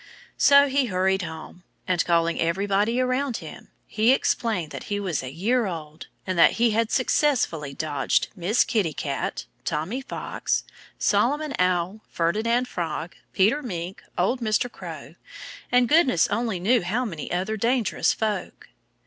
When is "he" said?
0.67-0.85, 3.85-4.11, 4.85-4.99, 6.53-6.71